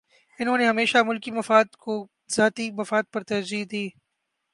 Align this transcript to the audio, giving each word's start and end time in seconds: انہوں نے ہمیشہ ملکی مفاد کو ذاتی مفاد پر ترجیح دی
انہوں 0.39 0.57
نے 0.57 0.67
ہمیشہ 0.67 0.97
ملکی 1.05 1.31
مفاد 1.31 1.75
کو 1.75 1.95
ذاتی 2.35 2.69
مفاد 2.71 3.03
پر 3.13 3.23
ترجیح 3.23 3.65
دی 3.71 3.87